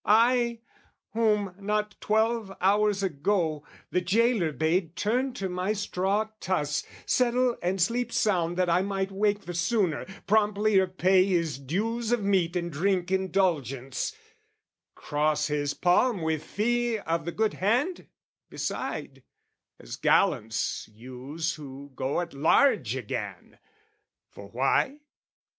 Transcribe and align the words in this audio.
I 0.03 0.61
Whom, 1.13 1.53
not 1.59 1.95
twelve 2.01 2.51
hours 2.59 3.03
ago, 3.03 3.63
the 3.91 4.01
gaoler 4.01 4.51
bade 4.51 4.95
Turn 4.95 5.31
to 5.33 5.47
my 5.47 5.73
straw 5.73 6.29
truss, 6.39 6.83
settle 7.05 7.55
and 7.61 7.79
sleep 7.79 8.11
sound 8.11 8.57
That 8.57 8.67
I 8.67 8.81
might 8.81 9.11
wake 9.11 9.41
the 9.41 9.53
sooner, 9.53 10.05
promptlier 10.25 10.87
pay 10.87 11.25
His 11.25 11.59
dues 11.59 12.11
of 12.11 12.23
meat 12.23 12.55
and 12.55 12.71
drink 12.71 13.11
indulgence, 13.11 14.15
cross 14.95 15.45
His 15.49 15.75
palm 15.75 16.23
with 16.23 16.43
fee 16.43 16.97
of 16.97 17.25
the 17.25 17.31
good 17.31 17.53
hand, 17.53 18.07
beside, 18.49 19.21
As 19.79 19.97
gallants 19.97 20.87
use 20.91 21.53
who 21.53 21.91
go 21.95 22.21
at 22.21 22.33
large 22.33 22.95
again! 22.95 23.59
For 24.31 24.47
why? 24.47 24.97